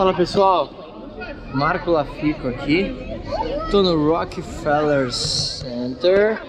Fala 0.00 0.14
pessoal, 0.14 0.70
Marco 1.52 1.90
Lafico 1.90 2.48
aqui, 2.48 2.90
tô 3.70 3.82
no 3.82 4.08
Rockefeller 4.08 5.12
Center. 5.12 6.40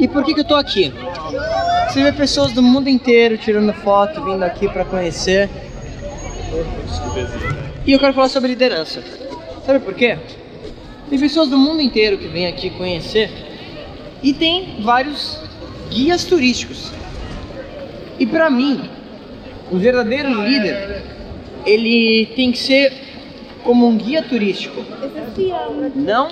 E 0.00 0.08
por 0.08 0.24
que, 0.24 0.34
que 0.34 0.40
eu 0.40 0.44
tô 0.44 0.56
aqui? 0.56 0.92
Você 1.88 2.02
vê 2.02 2.10
pessoas 2.10 2.50
do 2.50 2.64
mundo 2.64 2.88
inteiro 2.88 3.38
tirando 3.38 3.72
foto, 3.74 4.24
vindo 4.24 4.42
aqui 4.42 4.68
para 4.68 4.84
conhecer. 4.84 5.48
E 7.86 7.92
eu 7.92 8.00
quero 8.00 8.12
falar 8.12 8.28
sobre 8.28 8.48
liderança. 8.48 9.00
Sabe 9.64 9.78
por 9.78 9.94
quê? 9.94 10.18
Tem 11.08 11.16
pessoas 11.16 11.48
do 11.48 11.56
mundo 11.56 11.80
inteiro 11.80 12.18
que 12.18 12.26
vêm 12.26 12.48
aqui 12.48 12.70
conhecer 12.70 13.30
e 14.20 14.34
tem 14.34 14.82
vários 14.82 15.40
guias 15.90 16.24
turísticos. 16.24 16.90
E 18.18 18.26
para 18.26 18.50
mim, 18.50 18.95
um 19.70 19.78
verdadeiro 19.78 20.28
líder, 20.42 21.02
ele 21.64 22.26
tem 22.36 22.52
que 22.52 22.58
ser 22.58 22.92
como 23.64 23.86
um 23.86 23.96
guia 23.96 24.22
turístico, 24.22 24.84
não 25.94 26.28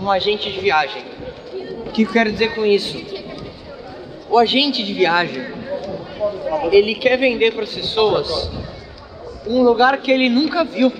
um 0.00 0.10
agente 0.10 0.50
de 0.50 0.60
viagem. 0.60 1.02
O 1.86 1.90
que 1.90 2.02
eu 2.02 2.12
quero 2.12 2.30
dizer 2.30 2.54
com 2.54 2.64
isso? 2.64 3.02
O 4.30 4.38
agente 4.38 4.84
de 4.84 4.92
viagem, 4.92 5.42
ele 6.70 6.94
quer 6.94 7.16
vender 7.16 7.52
para 7.52 7.64
as 7.64 7.72
pessoas 7.72 8.50
um 9.46 9.62
lugar 9.62 9.96
que 9.98 10.10
ele 10.10 10.28
nunca 10.28 10.62
viu, 10.62 10.92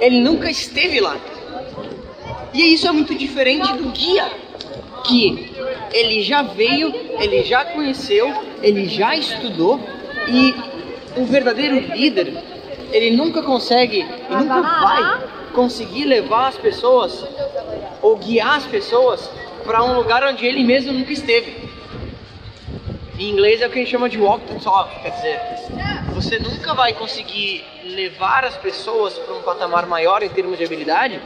ele 0.00 0.20
nunca 0.20 0.50
esteve 0.50 1.00
lá. 1.00 1.18
E 2.54 2.72
isso 2.72 2.86
é 2.86 2.92
muito 2.92 3.14
diferente 3.14 3.72
do 3.72 3.90
guia, 3.90 4.30
que 5.04 5.52
ele 5.92 6.22
já 6.22 6.40
veio, 6.42 6.94
ele 7.18 7.42
já 7.42 7.64
conheceu, 7.64 8.32
ele 8.62 8.86
já 8.86 9.14
estudou 9.16 9.80
e 10.28 10.54
um 11.16 11.24
verdadeiro 11.24 11.78
líder, 11.94 12.36
ele 12.92 13.16
nunca 13.16 13.42
consegue 13.42 14.00
e 14.00 14.34
nunca 14.34 14.60
vai 14.62 15.22
conseguir 15.52 16.04
levar 16.04 16.48
as 16.48 16.56
pessoas 16.56 17.24
ou 18.02 18.16
guiar 18.16 18.56
as 18.56 18.66
pessoas 18.66 19.30
para 19.64 19.82
um 19.82 19.94
lugar 19.94 20.22
onde 20.24 20.44
ele 20.44 20.62
mesmo 20.62 20.92
nunca 20.92 21.12
esteve. 21.12 21.64
Em 23.18 23.30
inglês 23.30 23.62
é 23.62 23.66
o 23.66 23.70
que 23.70 23.78
a 23.78 23.82
gente 23.82 23.90
chama 23.90 24.08
de 24.08 24.18
walk 24.18 24.44
the 24.46 24.58
talk, 24.58 24.90
quer 25.00 25.10
dizer, 25.10 25.40
você 26.12 26.38
nunca 26.38 26.74
vai 26.74 26.92
conseguir 26.92 27.64
levar 27.84 28.44
as 28.44 28.56
pessoas 28.56 29.14
para 29.14 29.34
um 29.34 29.42
patamar 29.42 29.86
maior 29.86 30.22
em 30.22 30.28
termos 30.28 30.58
de 30.58 30.64
habilidade 30.64 31.20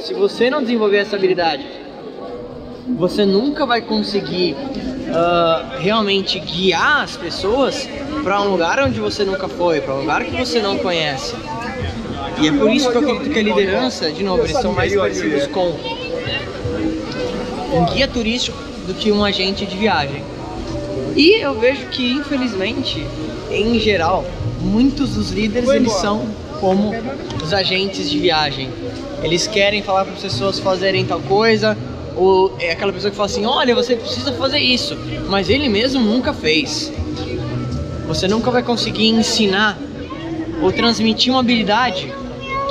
se 0.00 0.14
você 0.14 0.50
não 0.50 0.62
desenvolver 0.62 0.98
essa 0.98 1.16
habilidade. 1.16 1.64
Você 2.96 3.24
nunca 3.24 3.66
vai 3.66 3.82
conseguir 3.82 4.54
uh, 4.54 5.78
realmente 5.78 6.38
guiar 6.40 7.02
as 7.02 7.16
pessoas 7.16 7.88
para 8.22 8.40
um 8.42 8.50
lugar 8.50 8.80
onde 8.80 9.00
você 9.00 9.24
nunca 9.24 9.48
foi, 9.48 9.80
para 9.80 9.94
um 9.94 10.00
lugar 10.00 10.24
que 10.24 10.36
você 10.36 10.60
não 10.60 10.78
conhece. 10.78 11.34
E 12.40 12.48
é 12.48 12.52
por 12.52 12.70
isso 12.70 12.90
que 12.90 12.96
eu 12.96 13.00
acredito 13.00 13.30
que 13.30 13.38
a 13.38 13.42
liderança, 13.42 14.12
de 14.12 14.22
novo, 14.22 14.42
eles 14.42 14.58
são 14.60 14.72
mais 14.72 14.94
parecidos 14.94 15.46
com 15.48 15.74
um 17.72 17.84
guia 17.92 18.06
turístico 18.06 18.56
do 18.86 18.94
que 18.94 19.10
um 19.10 19.24
agente 19.24 19.66
de 19.66 19.76
viagem. 19.76 20.22
E 21.16 21.40
eu 21.40 21.58
vejo 21.58 21.86
que, 21.86 22.12
infelizmente, 22.12 23.04
em 23.50 23.78
geral, 23.80 24.24
muitos 24.60 25.14
dos 25.14 25.30
líderes 25.30 25.68
eles 25.68 25.92
são 25.92 26.26
como 26.60 26.92
os 27.42 27.52
agentes 27.52 28.08
de 28.10 28.18
viagem. 28.18 28.70
Eles 29.22 29.46
querem 29.46 29.82
falar 29.82 30.04
para 30.04 30.14
as 30.14 30.20
pessoas 30.20 30.58
fazerem 30.58 31.04
tal 31.04 31.20
coisa, 31.20 31.76
ou 32.16 32.54
é 32.60 32.72
aquela 32.72 32.92
pessoa 32.92 33.10
que 33.10 33.16
fala 33.16 33.26
assim: 33.26 33.46
olha, 33.46 33.74
você 33.74 33.96
precisa 33.96 34.32
fazer 34.32 34.58
isso, 34.58 34.96
mas 35.28 35.48
ele 35.48 35.68
mesmo 35.68 36.00
nunca 36.00 36.32
fez. 36.32 36.92
Você 38.08 38.26
nunca 38.26 38.50
vai 38.50 38.62
conseguir 38.62 39.06
ensinar 39.06 39.78
ou 40.62 40.72
transmitir 40.72 41.30
uma 41.30 41.40
habilidade 41.40 42.12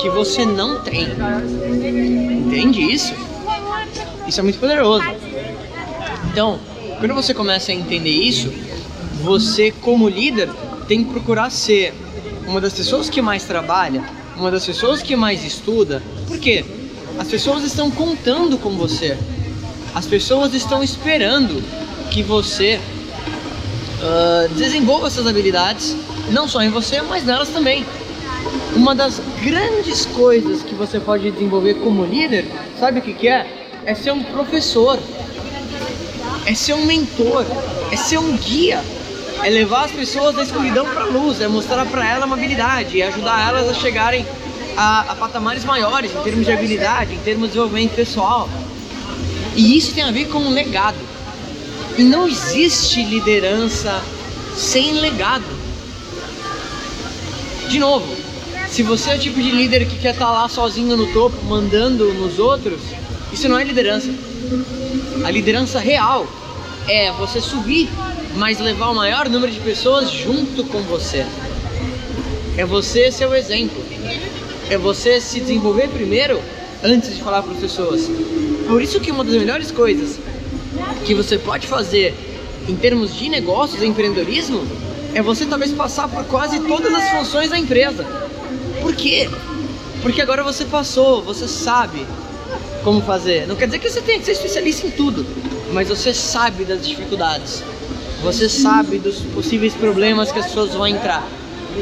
que 0.02 0.09
você 0.09 0.44
não 0.46 0.81
tem. 0.81 1.08
Entende 2.46 2.81
isso? 2.81 3.14
Isso 4.28 4.40
é 4.40 4.44
muito 4.44 4.59
poderoso. 4.59 5.06
Então, 6.31 6.59
quando 7.00 7.14
você 7.14 7.36
começa 7.36 7.72
a 7.72 7.75
entender 7.75 8.09
isso, 8.09 8.52
você, 9.22 9.72
como 9.72 10.09
líder, 10.09 10.50
tem 10.88 11.03
que 11.03 11.12
procurar 11.12 11.52
ser 11.52 11.94
uma 12.48 12.59
das 12.59 12.74
pessoas 12.74 13.08
que 13.08 13.22
mais 13.22 13.44
trabalha, 13.44 14.04
uma 14.36 14.50
das 14.50 14.66
pessoas 14.66 15.04
que 15.04 15.16
mais 15.16 15.46
estuda. 15.46 16.02
Por 16.28 16.40
quê? 16.40 16.66
As 17.19 17.28
pessoas 17.28 17.64
estão 17.64 17.92
contando 17.92 18.58
com 18.58 18.72
você. 18.72 19.16
As 19.94 20.08
pessoas 20.08 20.54
estão 20.56 20.84
esperando 20.84 21.64
que 22.09 22.24
você 22.24 22.80
uh, 24.02 24.50
desenvolva 24.56 25.08
essas 25.08 25.25
habilidades, 25.28 25.96
não 26.30 26.47
só 26.47 26.62
em 26.62 26.69
você, 26.69 27.02
mas 27.02 27.24
nelas 27.24 27.50
também. 27.50 27.85
Uma 28.75 28.94
das 28.94 29.22
grandes 29.44 30.06
coisas 30.06 30.62
que 30.63 30.75
você 30.75 31.00
pode 31.00 31.31
desenvolver 31.31 31.75
como 31.75 32.06
líder, 32.06 32.46
sabe 32.80 33.00
o 33.00 33.02
que, 33.02 33.13
que 33.13 33.28
é? 33.28 33.46
É 33.86 33.96
ser 33.96 34.12
um 34.12 34.24
professor, 34.24 35.00
é 36.46 36.53
ser 36.53 36.74
um 36.74 36.86
mentor, 36.86 37.46
é 37.91 37.96
ser 37.96 38.18
um 38.18 38.38
guia, 38.38 38.84
é 39.44 39.50
levar 39.50 39.86
as 39.86 39.91
pessoas 39.91 40.36
da 40.36 40.44
escuridão 40.44 40.86
para 40.86 41.03
a 41.03 41.06
luz, 41.06 41.41
é 41.41 41.47
mostrar 41.47 41.86
para 41.86 42.07
elas 42.07 42.25
uma 42.25 42.36
habilidade, 42.36 43.02
é 43.02 43.07
ajudar 43.07 43.50
elas 43.50 43.69
a 43.69 43.74
chegarem 43.74 44.25
a, 44.75 45.12
a 45.12 45.16
patamares 45.16 45.66
maiores 45.66 46.12
em 46.13 46.24
termos 46.24 46.46
de 46.46 46.52
habilidade, 46.52 47.13
em 47.13 47.19
termos 47.19 47.47
de 47.47 47.53
desenvolvimento 47.53 47.96
pessoal. 47.96 48.50
E 49.56 49.75
isso 49.75 49.94
tem 49.94 50.03
a 50.03 50.12
ver 50.12 50.25
com 50.25 50.38
um 50.40 50.52
legado. 50.52 51.06
E 51.97 52.03
não 52.03 52.28
existe 52.28 53.03
liderança 53.03 54.03
sem 54.56 54.94
legado. 54.94 55.46
De 57.69 57.80
novo, 57.80 58.16
se 58.69 58.84
você 58.84 59.09
é 59.09 59.16
o 59.16 59.19
tipo 59.19 59.41
de 59.41 59.50
líder 59.50 59.88
que 59.88 59.97
quer 59.97 60.13
estar 60.13 60.28
tá 60.28 60.31
lá 60.31 60.47
sozinho 60.47 60.96
no 60.96 61.12
topo, 61.12 61.44
mandando 61.46 62.13
nos 62.13 62.38
outros, 62.38 62.80
isso 63.34 63.50
não 63.50 63.57
é 63.57 63.63
liderança. 63.63 64.09
A 65.25 65.31
liderança 65.31 65.80
real 65.80 66.28
é 66.88 67.12
você 67.13 67.41
subir, 67.41 67.90
mas 68.36 68.59
levar 68.59 68.90
o 68.90 68.96
maior 68.96 69.28
número 69.28 69.52
de 69.52 69.59
pessoas 69.59 70.12
junto 70.12 70.63
com 70.66 70.81
você. 70.84 71.25
É 72.56 72.63
você 72.63 73.12
ser 73.12 73.28
o 73.28 73.34
exemplo. 73.34 73.84
É 74.69 74.78
você 74.78 75.19
se 75.19 75.40
desenvolver 75.40 75.88
primeiro 75.88 76.40
antes 76.84 77.16
de 77.16 77.24
falar 77.24 77.41
para 77.41 77.53
as 77.53 77.59
pessoas. 77.59 78.07
Por 78.68 78.84
isso 78.84 79.00
que 79.00 79.12
uma 79.12 79.24
das 79.24 79.34
melhores 79.34 79.72
coisas 79.72 80.19
que 81.07 81.13
você 81.13 81.38
pode 81.38 81.66
fazer 81.66 82.13
em 82.68 82.75
termos 82.75 83.16
de 83.16 83.29
negócios, 83.29 83.81
empreendedorismo, 83.81 84.62
é 85.13 85.22
você 85.22 85.45
talvez 85.45 85.72
passar 85.72 86.09
por 86.09 86.25
quase 86.25 86.59
todas 86.59 86.94
as 86.94 87.09
funções 87.12 87.50
da 87.50 87.57
empresa. 87.57 88.06
Por 88.81 88.94
quê? 88.94 89.29
Porque 90.01 90.22
agora 90.22 90.44
você 90.44 90.66
passou, 90.66 91.23
você 91.23 91.47
sabe 91.47 92.06
como 92.84 93.01
fazer. 93.01 93.47
Não 93.47 93.56
quer 93.56 93.68
dizer 93.68 93.79
que 93.79 93.90
você 93.90 94.01
tenha 94.01 94.19
que 94.19 94.25
ser 94.25 94.34
especialista 94.34 94.85
em 94.85 94.91
tudo, 94.91 95.25
mas 95.72 95.88
você 95.88 96.13
sabe 96.13 96.66
das 96.66 96.85
dificuldades. 96.85 97.63
Você 98.22 98.50
sabe 98.50 99.00
dos 99.00 99.19
possíveis 99.34 99.74
problemas 99.74 100.29
que 100.29 100.39
as 100.39 100.47
pessoas 100.47 100.74
vão 100.74 100.88
entrar. 100.88 101.25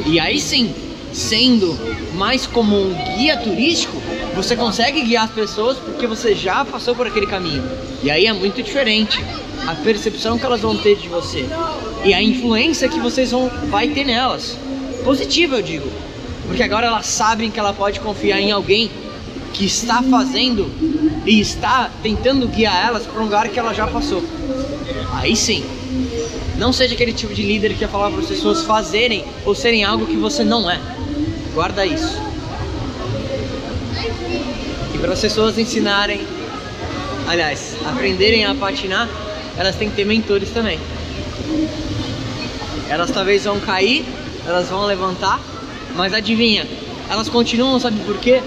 E 0.05 0.19
aí 0.19 0.39
sim, 0.39 0.71
sendo 1.11 1.75
mais 2.13 2.45
como 2.45 2.79
um 2.79 2.93
guia 3.17 3.37
turístico, 3.37 3.99
você 4.35 4.55
consegue 4.55 5.01
guiar 5.01 5.23
as 5.23 5.31
pessoas 5.31 5.77
porque 5.77 6.05
você 6.05 6.35
já 6.35 6.65
passou 6.65 6.93
por 6.93 7.07
aquele 7.07 7.25
caminho. 7.25 7.63
E 8.03 8.11
aí 8.11 8.25
é 8.25 8.33
muito 8.33 8.61
diferente 8.61 9.23
a 9.65 9.73
percepção 9.75 10.37
que 10.37 10.45
elas 10.45 10.61
vão 10.61 10.77
ter 10.77 10.97
de 10.97 11.07
você 11.07 11.45
e 12.03 12.13
a 12.13 12.21
influência 12.21 12.89
que 12.89 12.99
vocês 12.99 13.31
vão 13.31 13.49
vai 13.69 13.87
ter 13.87 14.03
nelas. 14.03 14.57
Positiva, 15.03 15.55
eu 15.55 15.61
digo. 15.61 15.89
Porque 16.45 16.61
agora 16.61 16.87
elas 16.87 17.07
sabem 17.07 17.49
que 17.49 17.59
ela 17.59 17.73
pode 17.73 17.99
confiar 18.01 18.39
em 18.39 18.51
alguém 18.51 18.91
que 19.53 19.65
está 19.65 20.03
fazendo 20.03 20.69
e 21.25 21.39
está 21.39 21.89
tentando 22.03 22.47
guiar 22.47 22.87
elas 22.87 23.03
para 23.03 23.21
um 23.21 23.23
lugar 23.23 23.47
que 23.47 23.57
ela 23.57 23.73
já 23.73 23.87
passou. 23.87 24.21
Aí 25.13 25.35
sim. 25.35 25.63
Não 26.57 26.71
seja 26.71 26.93
aquele 26.93 27.13
tipo 27.13 27.33
de 27.33 27.41
líder 27.41 27.73
que 27.73 27.79
quer 27.79 27.89
falar 27.89 28.11
para 28.11 28.19
as 28.19 28.27
pessoas 28.27 28.63
fazerem 28.63 29.25
ou 29.45 29.55
serem 29.55 29.83
algo 29.83 30.05
que 30.05 30.15
você 30.15 30.43
não 30.43 30.69
é. 30.69 30.79
Guarda 31.53 31.85
isso. 31.85 32.34
E 34.93 34.97
para 34.97 35.13
as 35.13 35.21
pessoas 35.21 35.57
ensinarem, 35.57 36.21
aliás, 37.27 37.75
aprenderem 37.85 38.45
a 38.45 38.53
patinar, 38.55 39.09
elas 39.57 39.75
têm 39.75 39.89
que 39.89 39.95
ter 39.95 40.05
mentores 40.05 40.49
também. 40.49 40.79
Elas 42.89 43.11
talvez 43.11 43.43
vão 43.45 43.59
cair, 43.59 44.05
elas 44.45 44.69
vão 44.69 44.85
levantar, 44.85 45.39
mas 45.95 46.13
adivinha, 46.13 46.67
elas 47.09 47.29
continuam, 47.29 47.79
sabe 47.79 47.99
por 48.01 48.17
quê? 48.17 48.41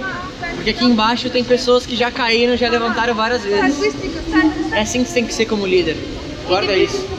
Porque 0.55 0.71
aqui 0.71 0.85
embaixo 0.85 1.31
tem 1.31 1.45
pessoas 1.45 1.87
que 1.87 1.97
já 1.97 2.11
caíram, 2.11 2.57
já 2.57 2.69
levantaram 2.69 3.15
várias 3.15 3.43
vezes. 3.43 3.95
É 4.73 4.81
assim 4.81 5.03
que 5.03 5.09
você 5.09 5.15
tem 5.15 5.27
que 5.27 5.35
ser 5.35 5.47
como 5.47 5.67
líder. 5.67 5.97
Guarda 6.47 6.77
isso. 6.77 7.18